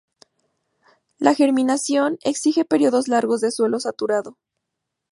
La 1.19 1.35
germinación 1.35 2.17
exige 2.23 2.65
periodos 2.65 3.07
largos 3.07 3.39
de 3.39 3.51
suelo 3.51 3.79
saturado. 3.79 4.35